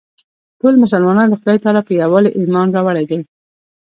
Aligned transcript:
ټولو 0.59 0.75
مسلمانانو 0.85 1.31
د 1.31 1.39
خدای 1.41 1.57
تعلی 1.63 1.81
په 1.87 1.93
یووالي 2.01 2.29
ایمان 2.39 2.67
راوړی 2.75 3.05
دی. 3.09 3.19